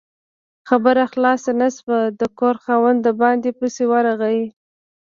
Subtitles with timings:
[0.69, 4.41] خبره خلاصه نه شوه، د کور خاوند د باندې پسې ورغی